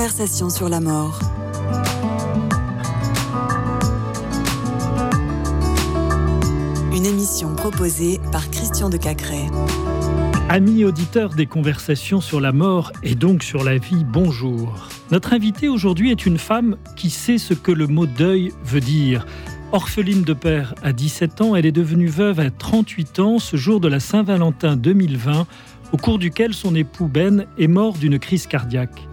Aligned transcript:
conversations 0.00 0.48
sur 0.48 0.70
la 0.70 0.80
mort. 0.80 1.20
Une 6.90 7.04
émission 7.04 7.54
proposée 7.54 8.18
par 8.32 8.50
Christian 8.50 8.88
de 8.88 8.96
Cacré. 8.96 9.42
Amis 10.48 10.86
auditeurs 10.86 11.34
des 11.34 11.44
conversations 11.44 12.22
sur 12.22 12.40
la 12.40 12.52
mort 12.52 12.92
et 13.02 13.14
donc 13.14 13.42
sur 13.42 13.62
la 13.62 13.76
vie, 13.76 14.06
bonjour. 14.06 14.88
Notre 15.10 15.34
invitée 15.34 15.68
aujourd'hui 15.68 16.10
est 16.10 16.24
une 16.24 16.38
femme 16.38 16.78
qui 16.96 17.10
sait 17.10 17.36
ce 17.36 17.52
que 17.52 17.70
le 17.70 17.86
mot 17.86 18.06
deuil 18.06 18.54
veut 18.64 18.80
dire. 18.80 19.26
Orpheline 19.72 20.22
de 20.22 20.32
père 20.32 20.74
à 20.82 20.94
17 20.94 21.42
ans, 21.42 21.56
elle 21.56 21.66
est 21.66 21.72
devenue 21.72 22.08
veuve 22.08 22.40
à 22.40 22.48
38 22.48 23.18
ans 23.18 23.38
ce 23.38 23.58
jour 23.58 23.80
de 23.80 23.88
la 23.88 24.00
Saint-Valentin 24.00 24.76
2020, 24.76 25.46
au 25.92 25.96
cours 25.98 26.18
duquel 26.18 26.54
son 26.54 26.74
époux 26.74 27.06
Ben 27.06 27.44
est 27.58 27.68
mort 27.68 27.98
d'une 27.98 28.18
crise 28.18 28.46
cardiaque. 28.46 29.09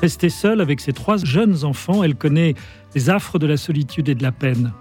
Restée 0.00 0.30
seule 0.30 0.62
avec 0.62 0.80
ses 0.80 0.94
trois 0.94 1.18
jeunes 1.18 1.64
enfants, 1.64 2.02
elle 2.02 2.14
connaît 2.14 2.54
les 2.94 3.10
affres 3.10 3.38
de 3.38 3.46
la 3.46 3.58
solitude 3.58 4.08
et 4.08 4.14
de 4.14 4.22
la 4.22 4.32
peine. 4.32 4.72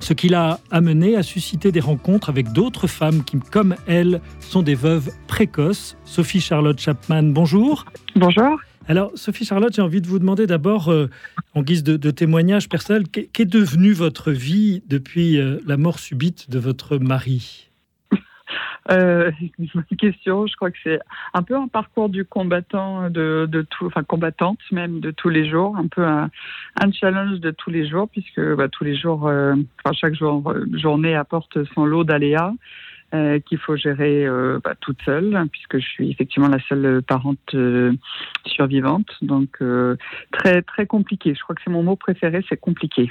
Ce 0.00 0.12
qui 0.12 0.28
l'a 0.28 0.58
amené 0.70 1.16
à 1.16 1.22
susciter 1.22 1.70
des 1.70 1.80
rencontres 1.80 2.28
avec 2.28 2.52
d'autres 2.52 2.88
femmes 2.88 3.24
qui, 3.24 3.38
comme 3.38 3.76
elle, 3.86 4.20
sont 4.40 4.62
des 4.62 4.74
veuves 4.74 5.10
précoces. 5.28 5.96
Sophie 6.04 6.40
Charlotte 6.40 6.80
Chapman, 6.80 7.22
bonjour. 7.22 7.86
Bonjour. 8.16 8.58
Alors, 8.88 9.12
Sophie 9.14 9.44
Charlotte, 9.44 9.74
j'ai 9.74 9.82
envie 9.82 10.00
de 10.00 10.06
vous 10.06 10.18
demander 10.18 10.46
d'abord, 10.46 10.90
euh, 10.90 11.10
en 11.54 11.62
guise 11.62 11.82
de, 11.82 12.10
témoignage 12.10 12.68
personnel, 12.68 13.04
qu'est 13.08 13.44
devenue 13.44 13.92
votre 13.92 14.32
vie 14.32 14.82
depuis 14.88 15.38
euh, 15.38 15.58
la 15.66 15.76
mort 15.76 15.98
subite 15.98 16.50
de 16.50 16.58
votre 16.58 16.98
mari? 16.98 17.65
Euh, 18.90 19.30
bonne 19.74 19.84
question. 19.98 20.46
Je 20.46 20.56
crois 20.56 20.70
que 20.70 20.78
c'est 20.82 21.00
un 21.34 21.42
peu 21.42 21.56
un 21.56 21.68
parcours 21.68 22.08
du 22.08 22.24
combattant 22.24 23.10
de, 23.10 23.46
de 23.50 23.62
tout, 23.62 23.86
enfin 23.86 24.02
combattante 24.04 24.58
même 24.72 25.00
de 25.00 25.10
tous 25.10 25.28
les 25.28 25.48
jours, 25.48 25.76
un 25.76 25.86
peu 25.88 26.04
un, 26.04 26.30
challenge 26.92 27.40
de 27.40 27.50
tous 27.50 27.70
les 27.70 27.88
jours 27.88 28.08
puisque 28.08 28.40
bah, 28.40 28.68
tous 28.68 28.84
les 28.84 28.96
jours, 28.96 29.24
enfin 29.24 29.92
chaque 29.92 30.14
jour, 30.14 30.54
journée 30.72 31.14
apporte 31.14 31.64
son 31.74 31.84
lot 31.84 32.04
d'aléas. 32.04 32.52
Euh, 33.14 33.38
qu'il 33.38 33.58
faut 33.58 33.76
gérer 33.76 34.26
euh, 34.26 34.58
bah, 34.64 34.74
toute 34.80 34.98
seule, 35.04 35.46
puisque 35.52 35.78
je 35.78 35.86
suis 35.86 36.10
effectivement 36.10 36.48
la 36.48 36.58
seule 36.68 37.02
parente 37.02 37.38
euh, 37.54 37.92
survivante. 38.44 39.06
Donc 39.22 39.60
très 40.32 40.62
très 40.62 40.86
compliqué. 40.86 41.32
Je 41.32 41.40
crois 41.40 41.54
que 41.54 41.62
c'est 41.64 41.70
mon 41.70 41.84
mot 41.84 41.94
préféré, 41.94 42.44
c'est 42.48 42.56
compliqué. 42.56 43.08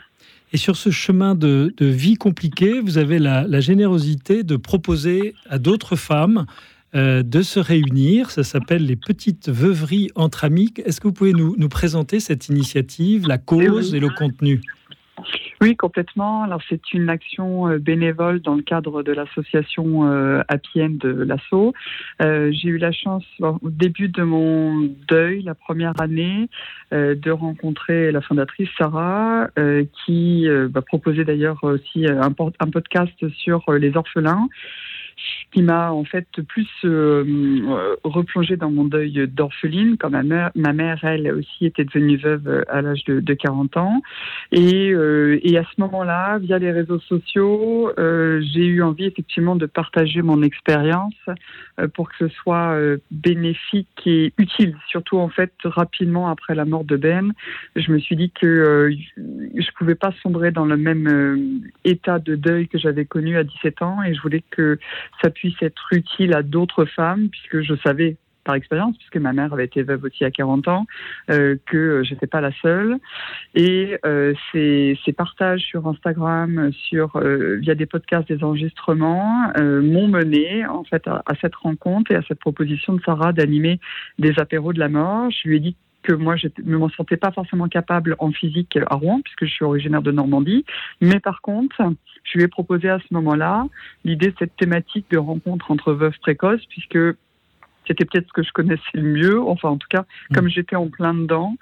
Et 0.51 0.57
sur 0.57 0.75
ce 0.75 0.89
chemin 0.89 1.33
de, 1.33 1.73
vie 1.79 2.16
compliqué, 2.16 2.81
vous 2.81 2.97
avez 2.97 3.19
la, 3.19 3.59
générosité 3.61 4.43
de 4.43 4.57
proposer 4.57 5.33
à 5.49 5.59
d'autres 5.59 5.95
femmes 5.95 6.45
de 6.93 7.41
se 7.41 7.59
réunir. 7.59 8.31
Ça 8.31 8.43
s'appelle 8.43 8.85
les 8.85 8.97
petites 8.97 9.49
veuveries 9.49 10.09
entre 10.16 10.43
amis. 10.43 10.73
Est-ce 10.85 10.99
que 10.99 11.07
vous 11.07 11.13
pouvez 11.13 11.33
nous, 11.33 11.55
nous 11.57 11.69
présenter 11.69 12.19
cette 12.19 12.49
initiative, 12.49 13.27
la 13.27 13.38
cause 13.38 13.95
et 13.95 13.99
le 14.01 14.09
contenu? 14.09 14.61
Oui, 15.61 15.77
complètement. 15.77 16.43
Alors 16.43 16.61
c'est 16.69 16.93
une 16.93 17.09
action 17.09 17.67
euh, 17.69 17.77
bénévole 17.77 18.41
dans 18.41 18.55
le 18.55 18.61
cadre 18.61 19.03
de 19.03 19.11
l'association 19.13 20.11
euh, 20.11 20.41
de 20.65 21.23
l'ASSO. 21.23 21.73
Euh, 22.21 22.51
j'ai 22.51 22.69
eu 22.69 22.77
la 22.77 22.91
chance 22.91 23.23
au 23.39 23.69
début 23.69 24.09
de 24.09 24.23
mon 24.23 24.89
deuil, 25.07 25.43
la 25.43 25.55
première 25.55 25.99
année, 26.01 26.49
euh, 26.93 27.15
de 27.15 27.31
rencontrer 27.31 28.11
la 28.11 28.21
fondatrice 28.21 28.69
Sarah, 28.77 29.47
qui 30.05 30.47
va 30.47 30.81
proposer 30.81 31.23
d'ailleurs 31.23 31.63
aussi 31.63 32.05
un, 32.07 32.33
un 32.59 32.69
podcast 32.69 33.29
sur 33.29 33.71
les 33.71 33.95
orphelins 33.95 34.47
qui 35.52 35.61
m'a 35.61 35.91
en 35.91 36.03
fait 36.03 36.27
plus 36.47 36.67
euh, 36.83 37.95
replongé 38.03 38.58
dans 38.58 38.69
mon 38.69 38.85
deuil 38.85 39.27
d'orpheline, 39.27 39.97
quand 39.97 40.09
ma 40.09 40.23
mère, 40.23 40.52
ma 40.55 40.73
mère, 40.73 41.03
elle 41.03 41.31
aussi, 41.31 41.66
était 41.66 41.85
devenue 41.85 42.17
veuve 42.17 42.66
à 42.67 42.81
l'âge 42.81 43.03
de, 43.05 43.19
de, 43.19 43.33
40 43.33 43.77
ans. 43.77 44.02
Et, 44.51 44.91
euh, 44.91 45.39
et 45.44 45.57
à 45.57 45.63
ce 45.63 45.81
moment-là, 45.81 46.39
via 46.39 46.59
les 46.59 46.72
réseaux 46.72 47.00
sociaux, 47.00 47.91
euh, 47.97 48.41
j'ai 48.53 48.66
eu 48.66 48.81
envie 48.81 49.06
effectivement 49.06 49.56
de 49.56 49.66
partager 49.66 50.22
mon 50.22 50.41
expérience 50.41 51.13
euh, 51.79 51.88
pour 51.88 52.09
que 52.09 52.16
ce 52.19 52.28
soit 52.29 52.73
euh, 52.73 52.97
bénéfique 53.12 54.01
et 54.06 54.34
utile. 54.38 54.75
Surtout 54.88 55.18
en 55.18 55.29
fait, 55.29 55.51
rapidement 55.63 56.29
après 56.29 56.56
la 56.56 56.66
mort 56.66 56.84
de 56.84 56.95
Ben, 56.97 57.34
je 57.75 57.91
me 57.91 58.00
suis 58.00 58.16
dit 58.16 58.31
que 58.31 58.45
euh, 58.45 58.95
je 59.18 59.72
pouvais 59.78 59.95
pas 59.95 60.13
sombrer 60.23 60.51
dans 60.51 60.66
le 60.66 60.78
même 60.78 61.62
état 61.84 62.19
de 62.19 62.35
deuil 62.35 62.68
que 62.68 62.78
j'avais 62.78 63.06
connu 63.06 63.38
à 63.38 63.44
17 63.44 63.81
ans 63.81 64.03
et 64.03 64.13
je 64.13 64.22
voulais 64.22 64.44
que 64.51 64.79
ça 65.21 65.29
puisse 65.29 65.61
être 65.61 65.88
utile 65.91 66.33
à 66.33 66.43
d'autres 66.43 66.85
femmes, 66.85 67.29
puisque 67.29 67.61
je 67.61 67.75
savais 67.83 68.17
par 68.45 68.55
expérience, 68.55 68.95
puisque 68.97 69.17
ma 69.17 69.33
mère 69.33 69.51
avait 69.51 69.66
été 69.66 69.83
veuve 69.83 70.05
aussi 70.05 70.23
à 70.23 70.31
40 70.31 70.69
ans, 70.69 70.85
euh, 71.29 71.57
que 71.66 72.03
j'étais 72.03 72.27
pas 72.27 72.39
la 72.39 72.51
seule. 72.61 72.97
Et 73.55 73.97
euh, 74.05 74.33
ces, 74.53 74.97
partages 75.17 75.61
sur 75.61 75.88
Instagram, 75.88 76.71
sur 76.73 77.17
euh, 77.17 77.57
via 77.59 77.75
des 77.75 77.85
podcasts, 77.85 78.27
des 78.31 78.44
enregistrements, 78.44 79.51
euh, 79.57 79.81
m'ont 79.81 80.07
mené 80.07 80.65
en 80.65 80.83
fait 80.83 81.07
à, 81.07 81.23
cette 81.41 81.55
rencontre 81.55 82.11
et 82.11 82.15
à 82.15 82.21
cette 82.27 82.39
proposition 82.39 82.94
de 82.94 83.01
Sarah 83.01 83.33
d'animer 83.33 83.79
des 84.19 84.38
apéros 84.39 84.71
de 84.71 84.79
la 84.79 84.89
mort. 84.89 85.29
Je 85.31 85.49
lui 85.49 85.57
ai 85.57 85.59
dit 85.59 85.75
que 86.03 86.13
moi, 86.13 86.35
je 86.35 86.47
ne 86.63 86.77
me 86.77 86.89
sentais 86.89 87.17
pas 87.17 87.31
forcément 87.31 87.67
capable 87.67 88.15
en 88.19 88.31
physique 88.31 88.77
à 88.89 88.95
Rouen, 88.95 89.21
puisque 89.23 89.45
je 89.45 89.51
suis 89.51 89.65
originaire 89.65 90.03
de 90.03 90.11
Normandie. 90.11 90.63
Mais 91.01 91.19
par 91.19 91.41
contre, 91.41 91.81
je 92.25 92.38
lui 92.38 92.44
ai 92.44 92.47
proposé 92.47 92.90
à 92.90 93.00
ce 93.00 93.13
moment-là 93.13 93.66
l'idée 94.03 94.31
de 94.31 94.36
cette 94.38 94.56
thématique 94.58 95.06
de 95.12 95.18
rencontre 95.18 95.72
entre 95.72 95.94
veuves 95.94 96.18
précoces, 96.19 96.66
puisque 96.69 96.97
c'était 97.88 98.06
peut-être 98.06 98.28
ce 98.28 98.34
que 98.34 98.44
je 98.44 98.51
connaissais 98.51 98.81
le 98.94 99.03
mieux. 99.03 99.41
Enfin, 99.41 99.69
en 99.69 99.78
tout 99.78 99.88
cas, 99.90 100.06
mm. 100.29 100.35
comme 100.35 100.50
j'étais 100.50 100.75
en 100.75 100.88
plein 100.88 101.13
dedans, 101.13 101.56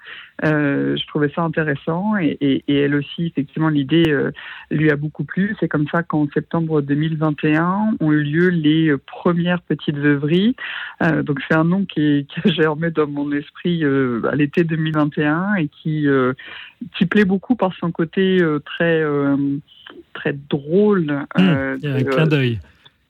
euh, 0.44 0.96
je 0.96 1.06
trouvais 1.06 1.30
ça 1.34 1.42
intéressant. 1.42 2.16
Et, 2.16 2.36
et, 2.40 2.64
et 2.68 2.78
elle 2.80 2.94
aussi, 2.94 3.26
effectivement, 3.26 3.68
l'idée 3.68 4.04
euh, 4.08 4.30
lui 4.70 4.90
a 4.90 4.96
beaucoup 4.96 5.24
plu. 5.24 5.56
C'est 5.60 5.68
comme 5.68 5.86
ça 5.88 6.02
qu'en 6.02 6.28
septembre 6.32 6.80
2021 6.82 7.96
ont 8.00 8.12
eu 8.12 8.22
lieu 8.22 8.48
les 8.48 8.88
euh, 8.88 8.98
premières 8.98 9.62
petites 9.62 9.98
œuvries. 9.98 10.56
Euh, 11.02 11.22
donc, 11.22 11.40
c'est 11.48 11.54
un 11.54 11.64
nom 11.64 11.84
qui, 11.84 12.26
qui 12.28 12.48
a 12.48 12.52
germé 12.52 12.90
dans 12.90 13.06
mon 13.06 13.30
esprit 13.32 13.84
euh, 13.84 14.22
à 14.30 14.34
l'été 14.34 14.64
2021 14.64 15.54
et 15.56 15.68
qui, 15.68 16.06
qui 16.96 17.06
plaît 17.06 17.24
beaucoup 17.24 17.56
par 17.56 17.74
son 17.74 17.90
côté 17.90 18.40
très, 18.64 19.02
très 20.12 20.32
drôle. 20.32 21.26
Mmh, 21.36 21.76
il 21.82 21.88
y 21.88 21.92
a 21.92 21.94
un 21.94 22.02
clin 22.02 22.26
d'œil. 22.26 22.58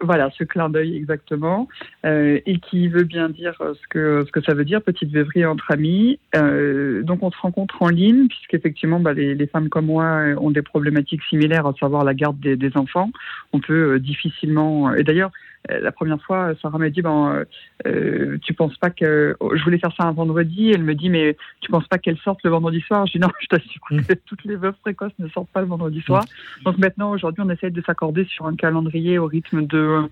Voilà, 0.04 0.30
ce 0.36 0.44
clin 0.44 0.68
d'œil 0.68 0.96
exactement, 0.96 1.66
euh, 2.04 2.38
et 2.44 2.58
qui 2.58 2.88
veut 2.88 3.04
bien 3.04 3.30
dire 3.30 3.54
ce 3.58 3.88
que 3.88 4.22
ce 4.26 4.30
que 4.30 4.42
ça 4.42 4.52
veut 4.52 4.64
dire, 4.64 4.82
petite 4.82 5.10
veuverie 5.10 5.46
entre 5.46 5.70
amis. 5.70 6.18
Euh, 6.36 7.02
donc 7.02 7.22
on 7.22 7.30
se 7.30 7.38
rencontre 7.38 7.80
en 7.80 7.88
ligne, 7.88 8.28
puisqu'effectivement 8.28 9.00
bah, 9.00 9.14
les, 9.14 9.46
femmes 9.46 9.70
comme 9.70 9.86
moi 9.86 10.22
ont 10.38 10.50
des 10.50 10.62
problématiques 10.62 11.22
similaires, 11.30 11.66
à 11.66 11.72
savoir 11.80 12.04
la 12.04 12.12
garde 12.12 12.38
des, 12.38 12.56
des 12.56 12.76
enfants. 12.76 13.10
On 13.52 13.60
peut 13.60 13.94
euh, 13.94 13.98
difficilement, 13.98 14.94
et 14.94 15.04
d'ailleurs 15.04 15.30
euh, 15.30 15.43
la 15.68 15.92
première 15.92 16.20
fois, 16.20 16.52
Sarah 16.60 16.78
m'a 16.78 16.90
dit 16.90 17.00
ben, 17.00 17.44
euh, 17.86 18.38
tu 18.42 18.52
penses 18.54 18.76
pas 18.76 18.90
que 18.90 19.36
je 19.54 19.64
voulais 19.64 19.78
faire 19.78 19.94
ça 19.96 20.04
un 20.04 20.12
vendredi. 20.12 20.70
Elle 20.70 20.82
me 20.82 20.94
dit 20.94 21.08
mais 21.08 21.36
tu 21.60 21.70
penses 21.70 21.88
pas 21.88 21.98
qu'elle 21.98 22.18
sorte 22.18 22.40
le 22.44 22.50
vendredi 22.50 22.80
soir? 22.80 23.06
Je 23.06 23.12
dis 23.12 23.18
non, 23.18 23.30
je 23.40 23.46
t'assure 23.46 23.80
que 23.88 23.94
mm. 23.94 24.16
toutes 24.26 24.44
les 24.44 24.56
veuves 24.56 24.76
précoces 24.82 25.12
ne 25.18 25.28
sortent 25.28 25.50
pas 25.50 25.60
le 25.60 25.66
vendredi 25.66 26.00
soir. 26.00 26.24
Mm. 26.24 26.64
Donc 26.64 26.78
maintenant, 26.78 27.10
aujourd'hui, 27.10 27.42
on 27.44 27.50
essaie 27.50 27.70
de 27.70 27.82
s'accorder 27.82 28.24
sur 28.26 28.46
un 28.46 28.56
calendrier 28.56 29.18
au 29.18 29.26
rythme 29.26 29.66
de 29.66 30.08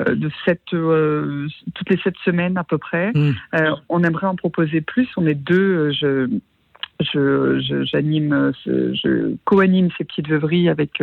euh, 0.00 0.16
de 0.16 0.28
sept, 0.44 0.60
euh, 0.72 1.46
toutes 1.72 1.88
les 1.88 1.98
sept 1.98 2.16
semaines 2.24 2.58
à 2.58 2.64
peu 2.64 2.78
près. 2.78 3.12
Mm. 3.14 3.34
Euh, 3.54 3.76
on 3.88 4.02
aimerait 4.02 4.26
en 4.26 4.34
proposer 4.34 4.80
plus. 4.80 5.08
On 5.16 5.24
est 5.24 5.36
deux. 5.36 5.92
Je, 5.92 6.28
je, 7.12 7.84
j'anime, 7.84 8.52
je, 8.64 9.34
co-anime 9.44 9.88
ces 9.96 10.04
petites 10.04 10.28
veuveries 10.28 10.68
avec 10.68 11.02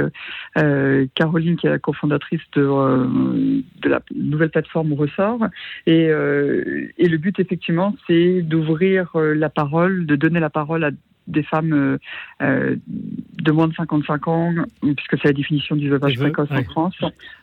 euh, 0.57 1.05
Caroline, 1.15 1.55
qui 1.55 1.67
est 1.67 1.69
la 1.69 1.79
cofondatrice 1.79 2.41
de, 2.53 2.63
euh, 2.63 3.61
la 3.83 4.01
nouvelle 4.15 4.49
plateforme 4.49 4.93
Ressort. 4.93 5.47
Et, 5.85 6.07
euh, 6.09 6.87
et 6.97 7.07
le 7.07 7.17
but, 7.17 7.39
effectivement, 7.39 7.95
c'est 8.07 8.41
d'ouvrir 8.41 9.11
la 9.15 9.49
parole, 9.49 10.05
de 10.05 10.15
donner 10.15 10.39
la 10.39 10.49
parole 10.49 10.83
à 10.83 10.91
des 11.27 11.43
femmes 11.43 11.73
euh, 11.73 11.97
euh, 12.41 12.75
de 12.87 13.51
moins 13.51 13.67
de 13.67 13.73
55 13.73 14.27
ans, 14.27 14.53
puisque 14.81 15.17
c'est 15.21 15.25
la 15.25 15.33
définition 15.33 15.75
du 15.75 15.89
veuvage 15.89 16.17
précoce 16.17 16.49
en 16.51 16.63
France, 16.63 16.95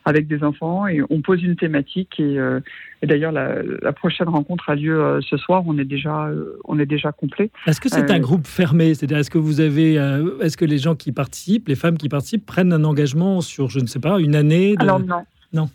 avec 0.05 0.27
des 0.27 0.43
enfants, 0.43 0.87
et 0.87 1.01
on 1.09 1.21
pose 1.21 1.43
une 1.43 1.55
thématique. 1.55 2.19
Et, 2.19 2.39
euh, 2.39 2.59
et 3.01 3.07
d'ailleurs, 3.07 3.31
la, 3.31 3.61
la, 3.81 3.93
prochaine 3.93 4.29
rencontre 4.29 4.69
a 4.69 4.75
lieu 4.75 5.01
euh, 5.01 5.21
ce 5.21 5.37
soir. 5.37 5.63
On 5.65 5.77
est 5.77 5.85
déjà, 5.85 6.29
on 6.65 6.79
est 6.79 6.85
déjà 6.85 7.11
complet. 7.11 7.51
Est-ce 7.65 7.81
que 7.81 7.89
c'est 7.89 8.11
un 8.11 8.19
groupe 8.19 8.47
fermé? 8.47 8.93
C'est-à-dire, 8.93 9.17
est-ce 9.17 9.31
que 9.31 9.37
vous 9.37 9.61
avez, 9.61 9.95
est-ce 10.41 10.57
que 10.57 10.65
les 10.65 10.77
gens 10.77 10.95
qui 10.95 11.11
participent, 11.11 11.67
les 11.67 11.75
femmes 11.75 11.97
qui 11.97 12.09
participent, 12.09 12.45
prennent 12.45 12.73
un 12.73 12.83
engagement 12.83 13.41
sur, 13.41 13.69
je 13.69 13.79
ne 13.79 13.87
sais 13.87 13.99
pas, 13.99 14.19
une 14.19 14.35
année 14.35 14.75
Alors 14.79 14.99
non. 14.99 15.23
Non. 15.51 15.69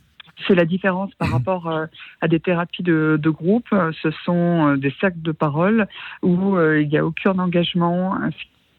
C'est 0.47 0.55
la 0.55 0.65
différence 0.65 1.15
par 1.15 1.31
rapport 1.31 1.69
euh, 1.69 1.87
à 2.21 2.29
des 2.29 2.41
thérapies 2.41 2.83
de, 2.83 3.19
de 3.21 3.31
groupe. 3.31 3.69
Ce 4.03 4.11
sont 4.25 4.69
euh, 4.69 4.77
des 4.77 4.93
sacs 5.01 5.21
de 5.23 5.33
parole 5.33 5.87
où 6.23 6.57
euh, 6.57 6.83
il 6.83 6.89
n'y 6.89 6.99
a 6.99 7.05
aucun 7.05 7.39
engagement, 7.39 8.19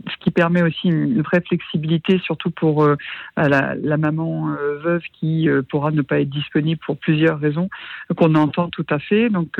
ce 0.08 0.18
qui 0.24 0.32
permet 0.32 0.62
aussi 0.62 0.88
une, 0.88 1.22
vraie 1.22 1.42
flexibilité, 1.42 2.20
surtout 2.20 2.52
pour 2.52 2.84
euh, 2.84 2.96
la, 3.38 3.98
maman 3.98 4.50
euh, 4.50 4.78
veuve 4.78 5.02
qui 5.14 5.50
euh, 5.50 5.62
pourra 5.62 5.92
ne 5.92 6.02
pas 6.02 6.20
être 6.20 6.30
disponible 6.30 6.80
pour 6.86 6.98
plusieurs 6.98 7.40
raisons 7.40 7.70
qu'on 8.16 8.36
entend 8.36 8.70
tout 8.70 8.86
à 8.90 9.00
fait. 9.00 9.30
Donc 9.30 9.60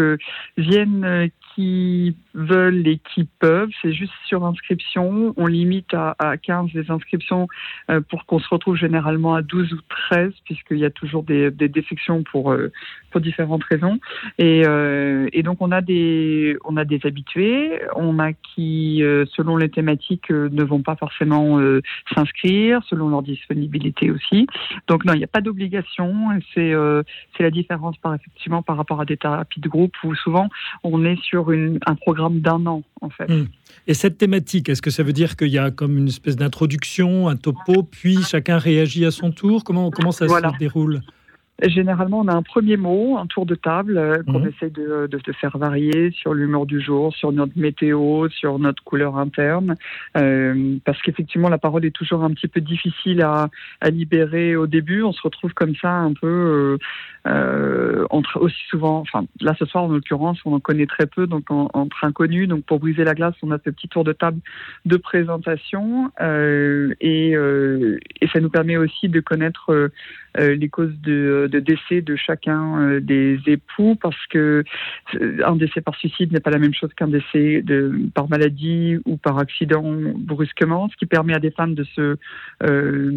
viennent 0.58 1.30
qui 1.54 2.16
veulent 2.34 2.86
et 2.88 3.00
qui 3.14 3.28
peuvent, 3.40 3.70
c'est 3.82 3.94
juste 3.94 4.14
sur 4.26 4.46
inscription. 4.46 5.34
On 5.38 5.48
limite 5.48 5.94
à, 5.94 6.16
à 6.20 6.38
15 6.38 6.72
les 6.74 6.92
inscriptions 6.92 7.48
pour 8.10 8.26
qu'on 8.26 8.40
se 8.40 8.50
retrouve 8.50 8.76
généralement 8.76 9.36
à 9.36 9.42
12 9.42 9.74
ou 9.74 9.80
13, 10.10 10.34
puisqu'il 10.44 10.80
y 10.80 10.86
a 10.86 10.90
toujours 10.90 11.24
des, 11.24 11.52
des 11.52 11.70
défections 11.70 12.24
pour, 12.24 12.56
pour 13.12 13.22
différentes 13.22 13.64
raisons. 13.64 14.00
Et, 14.38 14.64
et, 15.32 15.44
donc 15.44 15.62
on 15.62 15.72
a 15.72 15.82
des 15.82 16.58
on 16.66 16.78
a 16.78 16.86
des 16.86 17.00
habitués, 17.06 17.82
on 17.96 18.20
a 18.20 18.34
qui 18.34 19.02
selon 19.32 19.58
les 19.58 19.70
thématiques 19.70 20.25
ne 20.34 20.64
vont 20.64 20.82
pas 20.82 20.96
forcément 20.96 21.60
euh, 21.60 21.82
s'inscrire 22.14 22.82
selon 22.90 23.10
leur 23.10 23.22
disponibilité 23.22 24.12
aussi. 24.12 24.48
Donc 24.88 25.06
non, 25.06 25.14
il 25.14 25.20
n'y 25.20 25.24
a 25.24 25.28
pas 25.28 25.42
d'obligation. 25.42 26.30
C'est 26.54 26.74
euh, 26.74 27.04
c'est 27.36 27.44
la 27.44 27.52
différence 27.52 27.98
par 27.98 28.14
effectivement 28.14 28.62
par 28.62 28.78
rapport 28.78 29.02
à 29.02 29.06
des 29.06 29.18
thérapies 29.18 29.60
de 29.60 29.70
groupe 29.70 29.94
où 30.04 30.16
souvent 30.16 30.50
on 30.84 31.06
est 31.06 31.22
sur 31.22 31.52
une, 31.52 31.80
un 31.86 31.96
programme 31.96 32.40
d'un 32.40 32.66
an 32.66 32.84
en 33.02 33.10
fait. 33.10 33.30
Hmm. 33.30 33.48
Et 33.88 33.94
cette 33.94 34.18
thématique, 34.18 34.70
est-ce 34.70 34.82
que 34.82 34.92
ça 34.92 35.04
veut 35.04 35.14
dire 35.14 35.36
qu'il 35.36 35.50
y 35.50 35.58
a 35.58 35.72
comme 35.72 35.98
une 35.98 36.08
espèce 36.08 36.36
d'introduction, 36.36 37.28
un 37.28 37.36
topo, 37.36 37.84
puis 37.84 38.24
chacun 38.24 38.58
réagit 38.58 39.06
à 39.06 39.12
son 39.12 39.32
tour? 39.32 39.64
Comment 39.64 39.92
comment 39.92 40.12
ça 40.12 40.28
se 40.28 40.58
déroule? 40.58 41.02
Généralement, 41.64 42.20
on 42.20 42.28
a 42.28 42.34
un 42.34 42.42
premier 42.42 42.76
mot, 42.76 43.18
un 43.18 43.28
tour 43.28 43.46
de 43.46 43.56
table 43.56 43.98
euh, 43.98 44.22
qu'on 44.24 44.40
mhm. 44.40 44.50
essaie 44.50 44.70
de, 44.70 45.08
de, 45.08 45.32
faire 45.32 45.58
varier 45.58 46.12
sur 46.12 46.34
l'humeur 46.34 46.66
du 46.66 46.82
jour, 46.82 47.16
sur 47.16 47.32
notre 47.32 47.58
météo, 47.58 48.28
sur 48.28 48.60
notre 48.60 48.84
couleur 48.84 49.18
interne, 49.18 49.76
euh, 50.18 50.76
parce 50.84 51.02
qu'effectivement, 51.02 51.48
la 51.48 51.58
parole 51.58 51.86
est 51.86 51.96
toujours 51.96 52.26
un 52.26 52.32
petit 52.32 52.50
peu 52.50 52.60
difficile 52.60 53.22
à, 53.22 53.48
à, 53.80 53.90
libérer 53.90 54.58
au 54.58 54.68
début. 54.68 55.02
On 55.02 55.14
se 55.14 55.22
retrouve 55.22 55.54
comme 55.54 55.76
ça 55.76 55.92
un 55.92 56.12
peu 56.12 56.28
euh, 56.28 56.78
euh 57.28 58.06
entre 58.10 58.42
aussi 58.42 58.62
souvent. 58.70 59.00
Enfin, 59.00 59.26
là 59.40 59.56
ce 59.58 59.66
soir, 59.66 59.86
en 59.86 59.88
l'occurrence, 59.88 60.40
on 60.44 60.54
en 60.54 60.60
connaît 60.60 60.88
très 60.88 61.06
peu, 61.06 61.26
donc 61.26 61.50
entre 61.50 62.04
inconnus. 62.04 62.50
Donc, 62.50 62.66
pour 62.66 62.80
briser 62.80 63.06
la 63.06 63.14
glace, 63.14 63.36
on 63.42 63.52
a 63.52 63.60
ce 63.64 63.70
petit 63.70 63.88
tour 63.88 64.04
de 64.04 64.12
table 64.12 64.40
de 64.86 64.98
présentation, 64.98 66.12
euh, 66.20 66.94
et, 67.00 67.32
et 67.32 68.28
ça 68.28 68.42
nous 68.42 68.50
permet 68.50 68.76
aussi 68.76 69.08
de 69.08 69.22
connaître 69.22 69.90
les 70.38 70.70
causes 70.70 70.96
de 71.02 71.50
de 71.52 71.60
décès 71.60 72.02
de 72.02 72.16
chacun 72.16 72.80
euh, 72.80 73.00
des 73.00 73.40
époux 73.48 73.96
parce 74.02 74.26
que 74.28 74.64
euh, 75.16 75.40
un 75.46 75.56
décès 75.56 75.82
par 75.82 75.96
suicide 75.96 76.32
n'est 76.32 76.40
pas 76.40 76.50
la 76.50 76.60
même 76.60 76.74
chose 76.74 76.94
qu'un 76.94 77.08
décès 77.08 77.62
de, 77.62 77.94
par 78.14 78.30
maladie 78.30 78.98
ou 79.06 79.18
par 79.18 79.38
accident 79.38 79.84
brusquement, 80.16 80.90
ce 80.90 80.96
qui 80.98 81.06
permet 81.06 81.34
à 81.34 81.40
des 81.40 81.52
femmes 81.52 81.76
de 81.76 81.84
se, 81.84 82.18
euh, 82.64 83.10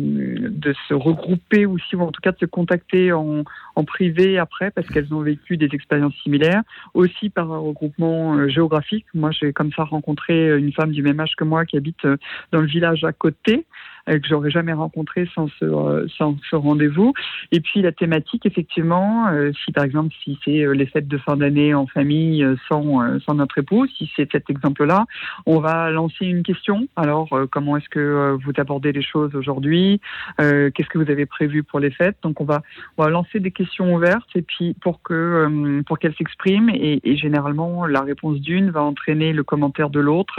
de 0.51 0.75
se 0.89 0.95
regrouper 0.95 1.67
aussi, 1.67 1.97
ou 1.97 2.03
en 2.03 2.13
tout 2.13 2.21
cas 2.21 2.33
de 2.33 2.39
se 2.39 2.47
contacter 2.47 3.13
en, 3.13 3.45
en 3.77 3.85
privé 3.85 4.39
après 4.39 4.71
parce 4.71 4.89
qu'elles 4.89 5.13
ont 5.13 5.21
vécu 5.21 5.57
des 5.57 5.71
expériences 5.73 6.15
similaires, 6.23 6.63
aussi 6.95 7.31
par 7.31 7.53
un 7.53 7.59
regroupement 7.59 8.49
géographique. 8.49 9.07
Moi, 9.15 9.31
j'ai 9.33 9.53
comme 9.53 9.73
ça 9.73 9.85
rencontré 9.85 10.59
une 10.59 10.73
femme 10.73 10.93
du 10.93 11.03
même 11.03 11.21
âge 11.21 11.35
que 11.37 11.45
moi 11.45 11.65
qui 11.65 11.77
habite 11.77 12.07
dans 12.53 12.61
le 12.61 12.67
village 12.67 13.05
à 13.05 13.13
côté 13.13 13.67
que 14.07 14.27
j'aurais 14.27 14.51
jamais 14.51 14.73
rencontré 14.73 15.29
sans 15.35 15.49
ce, 15.59 16.07
sans 16.17 16.37
ce 16.49 16.57
rendez-vous. 16.57 17.08
Et 17.53 17.61
puis 17.61 17.83
la 17.83 17.93
thématique 17.93 18.45
effectivement, 18.45 19.29
euh, 19.29 19.53
si 19.65 19.73
par 19.73 19.85
exemple, 19.85 20.15
si 20.23 20.39
c'est 20.45 20.63
euh, 20.63 20.73
les 20.73 20.87
fêtes 20.87 21.09
de 21.09 21.19
fin 21.19 21.37
d'année 21.37 21.75
en 21.75 21.87
famille 21.87 22.43
euh, 22.43 22.57
sans, 22.69 23.19
sans 23.21 23.35
notre 23.35 23.59
époux, 23.59 23.87
si 23.87 24.11
c'est 24.17 24.31
cet 24.31 24.51
exemple-là, 24.51 25.07
on 25.47 25.61
va 25.61 25.91
lancer 25.91 26.27
une 26.27 26.43
question. 26.43 26.89
Alors, 26.97 27.29
comment 27.51 27.77
est-ce 27.77 27.89
que 27.89 28.37
vous 28.45 28.53
abordez 28.57 28.93
les 28.93 29.03
choses 29.03 29.35
aujourd'hui? 29.35 30.01
Qu'est-ce 30.39 30.89
que 30.89 30.99
vous 30.99 31.11
avez 31.11 31.27
prévu 31.27 31.63
pour 31.63 31.81
les 31.81 31.91
fêtes? 31.91 32.17
Donc, 32.23 32.41
on 32.41 32.45
va, 32.45 32.63
on 32.97 33.05
va 33.05 33.11
lancer 33.11 33.41
des 33.41 33.51
questions 33.51 33.95
ouvertes 33.95 34.29
et 34.35 34.43
puis 34.43 34.75
pour 34.81 35.03
que 35.03 35.83
pour 35.87 35.99
qu'elles 35.99 36.15
s'expriment. 36.15 36.71
Et, 36.71 37.01
généralement 37.19 37.87
la 37.87 38.03
réponse 38.03 38.39
d'une 38.41 38.71
va 38.71 38.83
entraîner 38.83 39.33
le 39.33 39.43
commentaire 39.43 39.91
de 39.91 40.01
l'autre. 40.01 40.39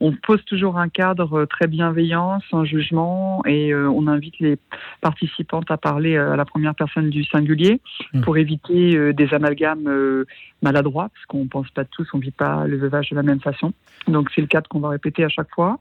On 0.00 0.12
pose 0.12 0.44
toujours 0.44 0.78
un 0.78 0.88
cadre 0.88 1.44
très 1.44 1.66
bienveillant, 1.66 2.40
sans 2.50 2.64
jugement 2.64 3.42
et 3.46 3.74
on 3.74 4.06
invite 4.06 4.38
les 4.40 4.58
participantes 5.00 5.70
à 5.70 5.76
parler 5.76 6.05
à 6.14 6.36
la 6.36 6.44
première 6.44 6.74
personne 6.74 7.10
du 7.10 7.24
singulier 7.24 7.80
mmh. 8.12 8.20
pour 8.20 8.36
éviter 8.36 8.96
euh, 8.96 9.12
des 9.12 9.32
amalgames 9.34 9.88
euh, 9.88 10.26
maladroits, 10.62 11.08
parce 11.12 11.26
qu'on 11.26 11.44
ne 11.44 11.48
pense 11.48 11.70
pas 11.70 11.84
tous, 11.84 12.06
on 12.12 12.18
ne 12.18 12.22
vit 12.22 12.30
pas 12.30 12.66
le 12.66 12.76
veuvage 12.76 13.10
de 13.10 13.16
la 13.16 13.22
même 13.22 13.40
façon. 13.40 13.72
Donc 14.06 14.30
c'est 14.34 14.40
le 14.40 14.46
cadre 14.46 14.68
qu'on 14.68 14.80
va 14.80 14.90
répéter 14.90 15.24
à 15.24 15.28
chaque 15.28 15.52
fois. 15.54 15.78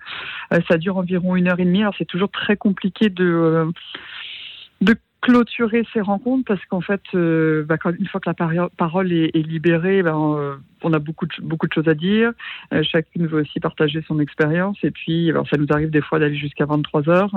Euh, 0.54 0.60
ça 0.68 0.78
dure 0.78 0.98
environ 0.98 1.36
une 1.36 1.48
heure 1.48 1.60
et 1.60 1.66
demie. 1.66 1.82
Alors 1.82 1.96
c'est 1.98 2.06
toujours 2.06 2.32
très 2.32 2.58
compliqué 2.58 3.10
de 3.10 3.70
de 4.82 4.96
clôturer 5.26 5.84
ces 5.92 6.02
rencontres 6.02 6.46
parce 6.46 6.64
qu'en 6.66 6.82
fait, 6.82 7.02
bah, 7.14 7.78
une 7.98 8.08
fois 8.08 8.22
que 8.22 8.30
la 8.30 8.70
parole 8.78 9.12
est, 9.12 9.36
libérée, 9.36 10.04
ben, 10.04 10.60
on 10.86 10.94
a 10.94 11.00
beaucoup 11.00 11.26
de, 11.26 11.34
beaucoup 11.42 11.68
de 11.68 11.74
choses 11.74 11.88
à 11.88 11.96
dire. 11.96 12.32
Euh, 12.72 12.84
chacune 12.84 13.26
veut 13.26 13.42
aussi 13.42 13.60
partager 13.60 14.04
son 14.08 14.20
expérience. 14.20 14.78
Et 14.84 14.92
puis, 14.92 15.30
alors, 15.32 15.48
ça 15.50 15.58
nous 15.58 15.68
arrive 15.70 15.90
des 15.90 16.02
fois 16.02 16.20
d'aller 16.20 16.36
jusqu'à 16.36 16.66
23 16.66 17.10
heures. 17.10 17.32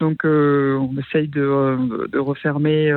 Donc, 0.00 0.24
euh, 0.24 0.76
on 0.76 0.96
essaye 0.98 1.28
de, 1.28 1.40
euh, 1.40 2.06
de 2.08 2.18
refermer 2.18 2.92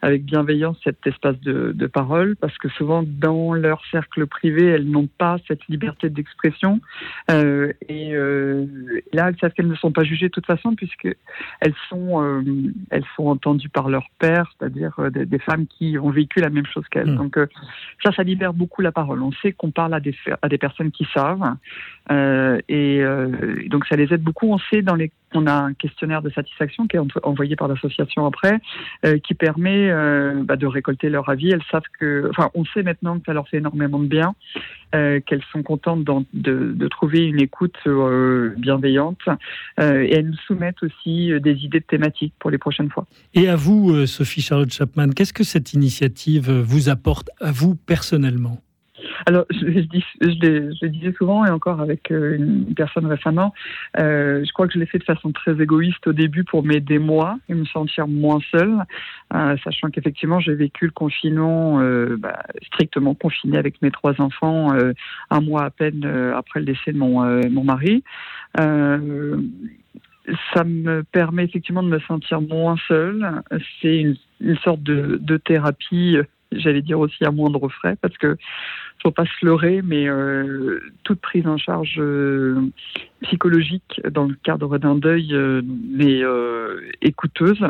avec 0.00 0.24
bienveillance 0.24 0.78
cet 0.82 1.06
espace 1.06 1.38
de, 1.40 1.72
de, 1.72 1.86
parole 1.86 2.36
parce 2.36 2.56
que 2.58 2.68
souvent, 2.70 3.04
dans 3.06 3.52
leur 3.52 3.82
cercle 3.90 4.26
privé, 4.26 4.66
elles 4.66 4.88
n'ont 4.88 5.08
pas 5.18 5.36
cette 5.46 5.66
liberté 5.68 6.08
d'expression. 6.08 6.80
et 7.28 8.14
là, 9.12 9.28
elles 9.28 9.36
savent 9.40 9.52
qu'elles 9.52 9.68
ne 9.68 9.74
sont 9.74 9.92
pas 9.92 10.04
jugées 10.04 10.26
de 10.26 10.32
toute 10.32 10.46
façon 10.46 10.74
puisque 10.74 11.08
elles 11.60 11.74
sont, 11.88 12.42
elles 12.90 13.04
sont 13.16 13.28
entendues 13.42 13.68
par 13.68 13.88
leur 13.88 14.06
père, 14.18 14.52
c'est-à-dire 14.58 14.94
des, 15.10 15.38
femmes 15.38 15.66
qui 15.66 15.98
ont 15.98 16.10
vécu 16.10 16.40
la 16.40 16.50
même 16.50 16.66
chose 16.66 16.84
qu'elles. 16.90 17.10
Mmh. 17.10 17.16
Donc, 17.16 17.38
ça, 18.02 18.12
ça 18.12 18.22
libère 18.22 18.52
beaucoup 18.52 18.82
la 18.82 18.92
parole 18.92 19.22
on 19.22 19.32
sait 19.32 19.52
qu'on 19.52 19.70
parle 19.70 19.94
à 19.94 20.00
des, 20.00 20.14
à 20.40 20.48
des 20.48 20.58
personnes 20.58 20.90
qui 20.90 21.06
savent. 21.12 21.56
Euh, 22.10 22.60
et 22.68 23.00
euh, 23.02 23.68
donc, 23.68 23.86
ça 23.86 23.96
les 23.96 24.12
aide 24.12 24.22
beaucoup. 24.22 24.52
On 24.52 24.58
sait 24.58 24.82
dans 24.82 24.94
les 24.94 25.10
on 25.34 25.46
a 25.46 25.52
un 25.52 25.74
questionnaire 25.74 26.22
de 26.22 26.30
satisfaction 26.30 26.86
qui 26.86 26.96
est 26.96 27.00
envoyé 27.22 27.56
par 27.56 27.68
l'association 27.68 28.26
après, 28.26 28.60
euh, 29.04 29.18
qui 29.18 29.34
permet 29.34 29.90
bah, 30.44 30.56
de 30.56 30.66
récolter 30.66 31.08
leur 31.08 31.28
avis. 31.28 31.50
Elles 31.50 31.62
savent 31.70 31.82
que, 31.98 32.28
enfin, 32.30 32.50
on 32.54 32.64
sait 32.66 32.82
maintenant 32.82 33.18
que 33.18 33.24
ça 33.26 33.32
leur 33.32 33.48
fait 33.48 33.58
énormément 33.58 33.98
de 33.98 34.06
bien, 34.06 34.34
qu'elles 34.92 35.44
sont 35.52 35.62
contentes 35.62 36.04
de, 36.04 36.72
de, 36.74 36.88
trouver 36.88 37.20
une 37.20 37.40
écoute 37.40 37.76
bienveillante, 38.58 39.20
et 39.80 40.12
elles 40.12 40.26
nous 40.26 40.36
soumettent 40.46 40.82
aussi 40.82 41.32
des 41.40 41.64
idées 41.64 41.80
de 41.80 41.84
thématiques 41.84 42.34
pour 42.38 42.50
les 42.50 42.58
prochaines 42.58 42.90
fois. 42.90 43.06
Et 43.34 43.48
à 43.48 43.56
vous, 43.56 44.06
Sophie 44.06 44.42
Charlotte 44.42 44.72
Chapman, 44.72 45.08
qu'est-ce 45.10 45.32
que 45.32 45.44
cette 45.44 45.72
initiative 45.72 46.50
vous 46.50 46.88
apporte 46.88 47.30
à 47.40 47.52
vous 47.52 47.74
personnellement? 47.74 48.58
Alors, 49.26 49.44
je, 49.50 49.66
je, 49.66 50.86
disais 50.86 51.12
souvent, 51.12 51.44
et 51.44 51.50
encore 51.50 51.80
avec 51.80 52.10
euh, 52.10 52.36
une 52.36 52.74
personne 52.74 53.06
récemment, 53.06 53.54
euh, 53.98 54.44
je 54.44 54.52
crois 54.52 54.66
que 54.66 54.74
je 54.74 54.78
l'ai 54.78 54.86
fait 54.86 54.98
de 54.98 55.04
façon 55.04 55.32
très 55.32 55.60
égoïste 55.60 56.06
au 56.06 56.12
début 56.12 56.44
pour 56.44 56.64
m'aider 56.64 56.98
moi 56.98 57.38
et 57.48 57.54
me 57.54 57.64
sentir 57.64 58.08
moins 58.08 58.40
seule, 58.50 58.78
euh, 59.34 59.56
sachant 59.62 59.90
qu'effectivement, 59.90 60.40
j'ai 60.40 60.54
vécu 60.54 60.86
le 60.86 60.90
confinement 60.92 61.78
bah, 62.18 62.42
strictement 62.66 63.14
confiné 63.14 63.58
avec 63.58 63.80
mes 63.82 63.90
trois 63.90 64.20
enfants 64.20 64.72
un 65.30 65.40
mois 65.40 65.64
à 65.64 65.70
peine 65.70 66.04
après 66.34 66.60
le 66.60 66.66
décès 66.66 66.92
de 66.92 66.98
mon, 66.98 67.20
mon 67.50 67.64
mari 67.64 68.02
ça 70.54 70.64
me 70.64 71.02
permet 71.02 71.44
effectivement 71.44 71.82
de 71.82 71.88
me 71.88 71.98
sentir 72.00 72.40
moins 72.40 72.76
seule. 72.86 73.42
C'est 73.80 74.00
une, 74.00 74.16
une, 74.40 74.56
sorte 74.58 74.82
de, 74.82 75.18
de 75.20 75.36
thérapie 75.36 76.16
j'allais 76.58 76.82
dire 76.82 76.98
aussi 76.98 77.24
à 77.24 77.30
moindre 77.30 77.68
frais, 77.68 77.96
parce 78.00 78.16
que 78.18 78.36
faut 79.02 79.10
pas 79.10 79.24
se 79.24 79.44
leurrer, 79.44 79.82
mais 79.82 80.08
euh, 80.08 80.80
toute 81.02 81.20
prise 81.20 81.46
en 81.46 81.56
charge 81.56 81.96
euh, 81.98 82.60
psychologique 83.22 84.00
dans 84.10 84.26
le 84.26 84.36
cadre 84.44 84.78
d'un 84.78 84.94
deuil 84.94 85.34
euh, 85.34 86.80
est 87.00 87.12
coûteuse 87.12 87.66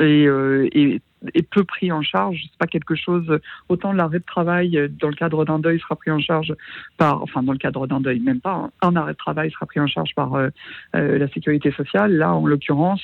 et, 0.00 0.24
et 0.24 1.00
est 1.34 1.48
peu 1.48 1.64
pris 1.64 1.92
en 1.92 2.02
charge. 2.02 2.40
C'est 2.42 2.58
pas 2.58 2.66
quelque 2.66 2.94
chose. 2.94 3.38
Autant 3.68 3.92
l'arrêt 3.92 4.18
de 4.18 4.24
travail 4.24 4.76
euh, 4.76 4.88
dans 4.88 5.08
le 5.08 5.14
cadre 5.14 5.44
d'un 5.44 5.58
deuil 5.58 5.80
sera 5.80 5.96
pris 5.96 6.10
en 6.10 6.18
charge 6.18 6.54
par, 6.96 7.22
enfin 7.22 7.42
dans 7.42 7.52
le 7.52 7.58
cadre 7.58 7.86
d'un 7.86 8.00
deuil, 8.00 8.20
même 8.20 8.40
pas. 8.40 8.54
Hein. 8.54 8.70
un 8.82 8.96
arrêt 8.96 9.12
de 9.12 9.18
travail 9.18 9.50
sera 9.50 9.66
pris 9.66 9.80
en 9.80 9.86
charge 9.86 10.14
par 10.14 10.34
euh, 10.34 10.48
euh, 10.96 11.18
la 11.18 11.28
sécurité 11.28 11.70
sociale. 11.72 12.12
Là, 12.16 12.34
en 12.34 12.46
l'occurrence, 12.46 13.02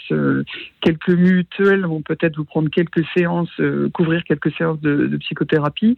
quelques 0.80 1.08
mutuelles 1.08 1.84
vont 1.86 2.02
peut-être 2.02 2.36
vous 2.36 2.44
prendre 2.44 2.70
quelques 2.70 3.04
séances, 3.14 3.50
couvrir 3.92 4.24
quelques 4.24 4.52
séances 4.56 4.80
de, 4.80 5.06
de, 5.06 5.16
psychothérapie. 5.18 5.96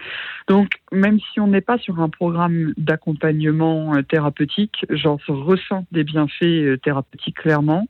Donc, 0.48 0.80
même 0.92 1.18
si 1.20 1.40
on 1.40 1.48
n'est 1.48 1.60
pas 1.60 1.78
sur 1.78 2.00
un 2.00 2.08
programme 2.08 2.72
d'accompagnement 2.76 3.92
thérapeutique, 4.08 4.86
j'en 4.90 5.18
ressens 5.28 5.86
des 5.92 6.04
bienfaits 6.04 6.80
thérapeutiques 6.82 7.36
clairement 7.36 7.86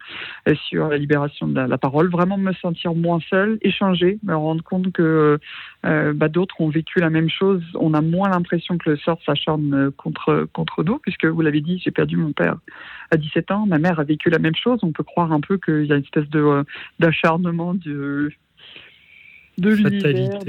sur 0.69 0.89
la 0.89 0.97
libération 0.97 1.47
de 1.47 1.61
la, 1.61 1.79
parole. 1.79 2.11
Vraiment 2.11 2.37
me 2.37 2.53
sentir 2.55 2.95
moins 2.95 3.21
seule, 3.31 3.59
échanger 3.63 4.19
me 4.23 4.35
rendre 4.35 4.63
compte 4.63 4.93
que 4.93 5.39
euh, 5.87 6.13
bah, 6.13 6.29
d'autres 6.29 6.61
ont 6.61 6.69
vécu 6.69 7.01
la 7.01 7.11
même 7.11 7.31
chose. 7.31 7.63
On 7.75 7.95
a 7.95 8.01
moins 8.01 8.29
l'impression 8.29 8.79
que 8.79 8.91
le 8.91 8.97
sort 8.97 9.21
s'acharne 9.25 9.91
contre, 9.93 10.49
contre 10.53 10.83
nous, 10.83 10.99
puisque 10.99 11.25
vous 11.25 11.41
l'avez 11.41 11.61
dit, 11.61 11.81
j'ai 11.85 11.91
perdu 11.91 12.17
mon 12.17 12.33
père 12.33 12.57
à 13.11 13.17
17 13.17 13.51
ans, 13.51 13.67
ma 13.67 13.79
mère 13.79 14.01
a 14.01 14.05
vécu 14.05 14.31
la 14.31 14.39
même 14.39 14.57
chose. 14.57 14.81
On 14.83 14.93
peut 14.93 15.05
croire 15.05 15.33
un 15.33 15.41
peu 15.41 15.59
qu'il 15.59 15.87
y 15.87 15.93
a 15.93 15.97
une 15.97 16.03
espèce 16.03 16.29
de 16.29 16.65
d'acharnement 16.99 17.75
de, 17.75 18.31
de 19.59 19.71
l'univers. 19.71 20.41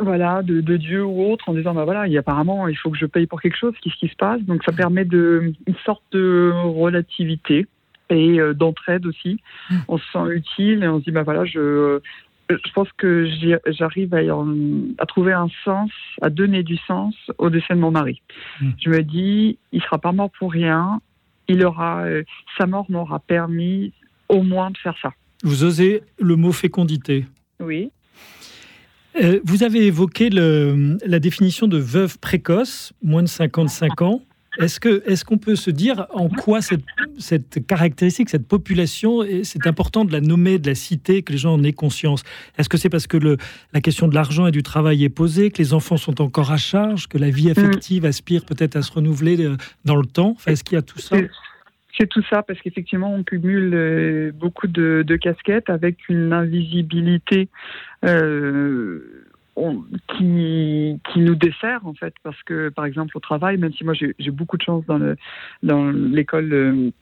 Voilà, 0.00 0.42
de, 0.42 0.60
de, 0.60 0.76
Dieu 0.76 1.04
ou 1.04 1.30
autre, 1.30 1.48
en 1.48 1.54
disant 1.54 1.74
bah 1.74 1.84
voilà, 1.84 2.06
il, 2.06 2.16
apparemment 2.18 2.68
il 2.68 2.76
faut 2.76 2.90
que 2.90 2.98
je 2.98 3.06
paye 3.06 3.26
pour 3.26 3.40
quelque 3.40 3.56
chose, 3.56 3.74
qu'est-ce 3.82 3.96
qui 3.96 4.08
se 4.08 4.16
passe? 4.16 4.42
Donc 4.42 4.62
ça 4.64 4.72
permet 4.72 5.04
de 5.04 5.52
une 5.66 5.74
sorte 5.84 6.02
de 6.12 6.52
relativité 6.54 7.66
et 8.10 8.40
euh, 8.40 8.54
d'entraide 8.54 9.06
aussi. 9.06 9.40
Mmh. 9.70 9.76
On 9.88 9.98
se 9.98 10.04
sent 10.12 10.30
utile 10.30 10.82
et 10.82 10.88
on 10.88 10.98
se 10.98 11.04
dit 11.04 11.10
bah 11.10 11.22
voilà, 11.22 11.44
je 11.44 12.00
je 12.48 12.72
pense 12.74 12.88
que 12.96 13.28
j'arrive 13.66 14.14
à, 14.14 14.18
à, 14.18 15.06
trouver 15.06 15.32
un 15.32 15.48
sens, 15.64 15.90
à 16.22 16.30
donner 16.30 16.62
du 16.62 16.76
sens 16.76 17.14
au 17.38 17.50
décès 17.50 17.74
de 17.74 17.80
mon 17.80 17.90
mari. 17.90 18.22
Mmh. 18.60 18.70
Je 18.84 18.90
me 18.90 19.02
dis, 19.02 19.58
il 19.72 19.82
sera 19.82 19.98
pas 19.98 20.12
mort 20.12 20.30
pour 20.38 20.52
rien. 20.52 21.00
Il 21.48 21.64
aura, 21.64 22.04
euh, 22.04 22.22
sa 22.56 22.66
mort 22.66 22.86
m'aura 22.88 23.18
permis 23.18 23.92
au 24.28 24.42
moins 24.42 24.70
de 24.70 24.78
faire 24.78 24.96
ça. 25.02 25.10
Vous 25.42 25.64
osez 25.64 26.02
le 26.18 26.36
mot 26.36 26.52
fécondité? 26.52 27.26
Oui. 27.60 27.90
Euh, 29.22 29.40
vous 29.44 29.62
avez 29.62 29.86
évoqué 29.86 30.30
le, 30.30 30.98
la 31.04 31.18
définition 31.18 31.68
de 31.68 31.78
veuve 31.78 32.18
précoce, 32.18 32.92
moins 33.02 33.22
de 33.22 33.28
55 33.28 34.02
ans. 34.02 34.22
Est-ce 34.58 35.24
qu'on 35.24 35.38
peut 35.38 35.56
se 35.56 35.70
dire 35.70 36.06
en 36.14 36.28
quoi 36.28 36.62
cette, 36.62 36.84
cette 37.18 37.66
caractéristique, 37.66 38.30
cette 38.30 38.46
population, 38.48 39.22
c'est 39.42 39.66
important 39.66 40.04
de 40.04 40.12
la 40.12 40.20
nommer, 40.20 40.58
de 40.58 40.68
la 40.68 40.74
citer, 40.74 41.22
que 41.22 41.32
les 41.32 41.38
gens 41.38 41.54
en 41.54 41.62
aient 41.62 41.74
conscience? 41.74 42.22
Est-ce 42.56 42.68
que 42.68 42.78
c'est 42.78 42.88
parce 42.88 43.06
que 43.06 43.18
le, 43.18 43.36
la 43.74 43.82
question 43.82 44.08
de 44.08 44.14
l'argent 44.14 44.46
et 44.46 44.52
du 44.52 44.62
travail 44.62 45.04
est 45.04 45.10
posée, 45.10 45.50
que 45.50 45.60
les 45.60 45.74
enfants 45.74 45.98
sont 45.98 46.22
encore 46.22 46.52
à 46.52 46.56
charge, 46.56 47.06
que 47.06 47.18
la 47.18 47.28
vie 47.28 47.50
affective 47.50 48.04
mm. 48.04 48.06
aspire 48.06 48.44
peut-être 48.46 48.76
à 48.76 48.82
se 48.82 48.92
renouveler 48.92 49.44
euh, 49.44 49.56
dans 49.84 49.96
le 49.96 50.06
temps? 50.06 50.36
Est-ce 50.46 50.64
qu'il 50.64 50.76
y 50.76 50.78
a 50.78 50.82
tout 50.82 51.00
ça? 51.00 51.16
C'est 51.98 52.08
tout 52.08 52.22
ça 52.30 52.42
parce 52.42 52.60
qu'effectivement 52.60 53.12
on 53.12 53.22
cumule 53.22 53.72
euh, 53.74 54.32
beaucoup 54.32 54.66
de, 54.66 55.04
casquettes 55.20 55.70
avec 55.70 56.08
une 56.08 56.32
invisibilité 56.32 57.48
euh, 58.04 59.24
qui, 60.16 61.00
qui 61.12 61.18
nous 61.20 61.34
dessert 61.34 61.86
en 61.86 61.94
fait. 61.94 62.14
Parce 62.22 62.42
que 62.42 62.68
par 62.68 62.84
exemple 62.84 63.16
au 63.16 63.20
travail 63.20 63.56
même 63.56 63.72
si 63.72 63.84
moi 63.84 63.94
j'ai 63.94 64.30
beaucoup 64.30 64.56
de 64.56 64.62
chance 64.62 64.84
dans 64.86 64.98
le 64.98 65.16
dans 65.62 65.90
l'école 65.90 66.92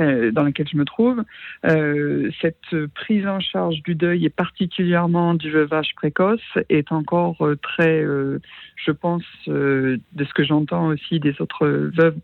euh, 0.00 0.30
dans 0.30 0.44
laquelle 0.44 0.68
je 0.70 0.76
me 0.76 0.84
trouve. 0.84 1.24
Euh, 1.64 2.30
cette 2.40 2.86
prise 2.94 3.26
en 3.26 3.40
charge 3.40 3.82
du 3.82 3.96
deuil 3.96 4.26
et 4.26 4.30
particulièrement 4.30 5.34
du 5.34 5.50
veuvage 5.50 5.92
précoce 5.96 6.40
est 6.68 6.92
encore 6.92 7.44
euh, 7.44 7.56
très, 7.56 8.04
je 8.04 8.92
pense, 8.92 9.24
de 9.46 9.98
ce 10.16 10.34
que 10.34 10.44
j'entends 10.44 10.86
aussi 10.88 11.18
des 11.18 11.40
autres 11.40 11.66
veuves, 11.66 12.16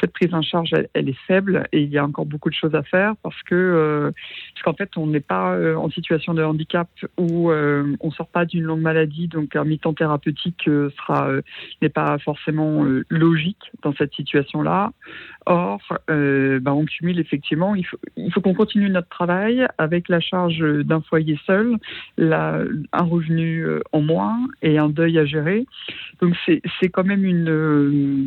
cette 0.00 0.12
prise 0.12 0.34
en 0.34 0.42
charge, 0.42 0.70
elle, 0.92 1.08
est 1.08 1.18
faible 1.26 1.66
et 1.72 1.80
il 1.80 1.88
y 1.88 1.96
a 1.96 2.04
encore 2.04 2.26
beaucoup 2.26 2.50
de 2.50 2.54
choses 2.54 2.74
à 2.74 2.82
faire 2.82 3.14
parce 3.22 3.42
que 3.44 4.12
parce 4.54 4.64
qu'en 4.64 4.74
fait, 4.74 4.90
on 4.96 5.06
n'est 5.06 5.20
pas 5.20 5.56
en 5.76 5.88
situation 5.90 6.34
de 6.34 6.42
handicap 6.42 6.88
ou 7.16 7.50
on 7.50 8.10
sort 8.10 8.28
pas 8.28 8.44
d'une 8.44 8.64
longue 8.64 8.82
maladie, 8.82 9.28
donc 9.28 9.56
un 9.56 9.64
mi-temps 9.64 9.94
thérapeutique 9.94 10.64
sera 10.64 11.30
n'est 11.80 11.88
pas 11.88 12.18
forcément 12.18 12.84
logique 13.08 13.72
dans 13.82 13.94
cette 13.94 14.12
situation-là. 14.14 14.92
Or, 15.46 15.80
ben, 16.08 16.62
on 16.66 16.84
cumule 16.84 17.13
effectivement, 17.18 17.74
il 17.74 17.84
faut, 17.84 18.40
qu'on 18.40 18.54
continue 18.54 18.90
notre 18.90 19.08
travail 19.08 19.66
avec 19.78 20.08
la 20.08 20.20
charge 20.20 20.58
d'un 20.84 21.00
foyer 21.00 21.38
seul, 21.46 21.76
un 22.18 23.02
revenu 23.02 23.60
euh, 23.60 23.80
en 23.92 24.00
moins 24.00 24.38
et 24.62 24.78
un 24.78 24.88
deuil 24.88 25.18
à 25.18 25.24
gérer. 25.24 25.66
Donc 26.20 26.34
c'est 26.46 26.88
quand 26.88 27.04
même 27.04 27.24
une 27.24 27.48
euh, 27.48 28.26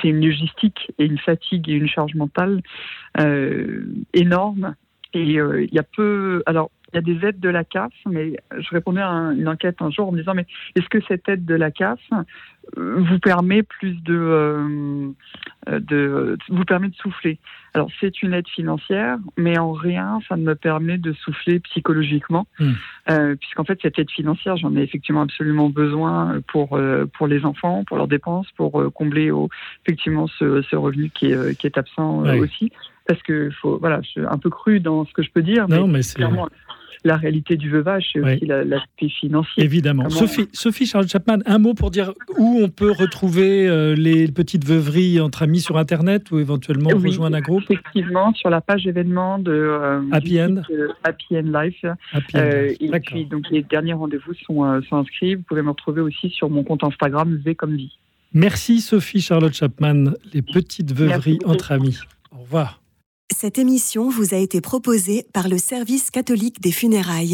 c'est 0.00 0.08
une 0.08 0.24
logistique 0.24 0.92
et 0.98 1.06
une 1.06 1.18
fatigue 1.18 1.68
et 1.68 1.74
une 1.74 1.88
charge 1.88 2.14
mentale 2.14 2.62
euh, 3.20 3.84
énorme. 4.12 4.74
Et 5.12 5.22
il 5.22 5.68
y 5.72 5.78
a 5.78 5.84
peu. 5.84 6.42
Alors, 6.46 6.72
il 6.94 6.96
y 6.96 6.98
a 6.98 7.18
des 7.18 7.26
aides 7.26 7.40
de 7.40 7.48
la 7.48 7.64
CAF, 7.64 7.92
mais 8.06 8.36
je 8.56 8.68
répondais 8.70 9.00
à 9.00 9.32
une 9.36 9.48
enquête 9.48 9.76
un 9.80 9.90
jour 9.90 10.08
en 10.08 10.12
me 10.12 10.18
disant 10.18 10.34
mais 10.34 10.46
est-ce 10.76 10.88
que 10.88 11.00
cette 11.08 11.28
aide 11.28 11.44
de 11.44 11.54
la 11.54 11.72
CAF 11.72 11.98
euh, 12.78 13.00
vous 13.00 13.18
permet 13.18 13.64
plus 13.64 14.00
de, 14.02 14.14
euh, 14.16 15.08
de 15.68 16.38
vous 16.48 16.64
permet 16.64 16.88
de 16.88 16.94
souffler? 16.94 17.38
Alors 17.74 17.88
c'est 18.00 18.22
une 18.22 18.32
aide 18.32 18.46
financière, 18.46 19.18
mais 19.36 19.58
en 19.58 19.72
rien 19.72 20.20
ça 20.28 20.36
ne 20.36 20.44
me 20.44 20.54
permet 20.54 20.96
de 20.96 21.12
souffler 21.12 21.58
psychologiquement, 21.60 22.46
hmm. 22.60 22.72
euh, 23.10 23.34
puisqu'en 23.34 23.64
fait 23.64 23.80
cette 23.82 23.98
aide 23.98 24.10
financière 24.10 24.56
j'en 24.56 24.76
ai 24.76 24.82
effectivement 24.82 25.22
absolument 25.22 25.70
besoin 25.70 26.40
pour 26.46 26.78
pour 27.14 27.26
les 27.26 27.44
enfants, 27.44 27.82
pour 27.84 27.96
leurs 27.96 28.08
dépenses, 28.08 28.46
pour 28.56 28.84
combler 28.94 29.32
au, 29.32 29.48
effectivement 29.84 30.28
ce, 30.28 30.62
ce, 30.62 30.76
revenu 30.76 31.10
qui 31.10 31.32
est, 31.32 31.58
qui 31.58 31.66
est 31.66 31.76
absent 31.76 32.18
aussi. 32.38 32.70
Parce 33.06 33.20
que 33.22 33.50
faut 33.60 33.78
voilà 33.78 34.00
je 34.02 34.08
suis 34.08 34.20
un 34.20 34.38
peu 34.38 34.48
cru 34.48 34.78
dans 34.78 35.04
ce 35.04 35.12
que 35.12 35.22
je 35.22 35.30
peux 35.30 35.42
dire 35.42 35.68
non, 35.68 35.88
mais, 35.88 36.02
c'est 36.02 36.22
la 37.04 37.16
réalité 37.16 37.56
du 37.56 37.70
veuvage, 37.70 38.10
c'est 38.12 38.20
aussi 38.20 38.46
l'aspect 38.46 39.08
financier. 39.08 39.62
Évidemment. 39.62 40.08
Sophie, 40.10 40.48
Sophie 40.52 40.86
Charles 40.86 41.08
Chapman, 41.08 41.38
un 41.46 41.58
mot 41.58 41.74
pour 41.74 41.90
dire 41.90 42.12
où 42.38 42.60
on 42.62 42.68
peut 42.68 42.90
retrouver 42.90 43.68
euh, 43.68 43.94
les 43.94 44.28
petites 44.28 44.64
veuveries 44.64 45.20
entre 45.20 45.42
amis 45.42 45.60
sur 45.60 45.76
Internet 45.76 46.30
ou 46.30 46.38
éventuellement 46.38 46.90
rejoindre 46.90 47.36
un 47.36 47.40
groupe 47.40 47.62
Effectivement, 47.62 48.32
sur 48.34 48.50
la 48.50 48.60
page 48.60 48.86
événement 48.86 49.38
de 49.38 49.52
euh, 49.52 50.00
Happy 50.12 50.40
End. 50.40 50.62
Euh, 50.70 50.88
Happy 51.02 51.36
End 51.36 51.62
Life. 51.62 51.84
et 52.34 53.00
puis, 53.00 53.26
donc, 53.26 53.44
les 53.50 53.62
derniers 53.62 53.94
rendez-vous 53.94 54.34
sont, 54.46 54.80
sont, 54.88 54.96
inscrits. 54.96 55.34
Vous 55.34 55.42
pouvez 55.42 55.62
me 55.62 55.70
retrouver 55.70 56.00
aussi 56.00 56.30
sur 56.30 56.50
mon 56.50 56.62
compte 56.62 56.84
Instagram, 56.84 57.40
V 57.44 57.54
comme 57.54 57.76
vie. 57.76 57.96
Merci 58.32 58.80
Sophie 58.80 59.20
Charlotte 59.20 59.54
Chapman, 59.54 60.12
les 60.32 60.42
petites 60.42 60.92
veuveries 60.92 61.38
entre 61.44 61.72
amis. 61.72 61.98
Au 62.32 62.38
revoir. 62.38 62.83
Cette 63.32 63.58
émission 63.58 64.10
vous 64.10 64.34
a 64.34 64.36
été 64.36 64.60
proposée 64.60 65.26
par 65.32 65.48
le 65.48 65.56
Service 65.56 66.10
catholique 66.10 66.60
des 66.60 66.72
funérailles. 66.72 67.32